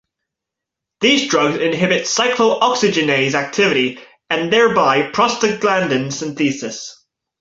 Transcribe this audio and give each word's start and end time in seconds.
These 1.01 1.29
drugs 1.29 1.59
inhibit 1.61 2.05
cyclo-oxygenase 2.07 3.35
activity 3.35 3.99
and 4.31 4.51
thereby 4.51 5.11
prostaglandin 5.11 6.11
synthesis. 6.11 7.05